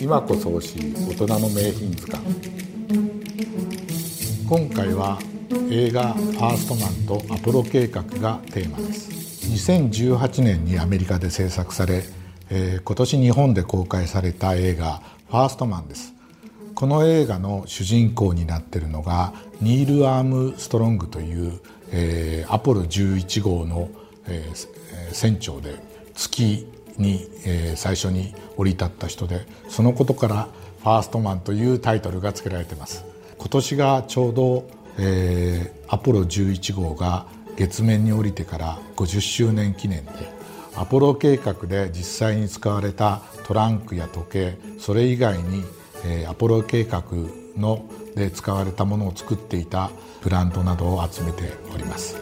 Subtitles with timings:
[0.00, 2.24] 今こそ欲しい大人の名品図鑑。
[4.48, 5.18] 今回は
[5.70, 9.10] 映画「ファーストマン」と「アポロ計画」がテーマです。
[9.70, 12.04] 2018年にアメリカで制作され、
[12.50, 16.14] えー、今年日本で公開された映画「ファーストマン」です。
[16.76, 21.58] この映画の主人公になっているのがニール・アームストロングという、
[21.90, 23.88] えー、アポロ11号の、
[24.28, 25.74] えー、船長で
[26.14, 26.68] 月
[26.98, 30.48] に、えー、最初に降り立った人でそのことから
[30.82, 33.04] 「ファーストマン」というタイトルが付けられています
[33.38, 34.64] 今年がちょうど、
[34.98, 37.26] えー、アポロ11号が
[37.56, 40.12] 月面に降りてから50周年記念で
[40.76, 45.64] アポロ計画で実際に使われたトランクや時計それ以外に、
[46.04, 47.02] えー、アポロ計画
[47.56, 49.90] ので使われたものを作っていた
[50.20, 52.16] プラントなどを集めております。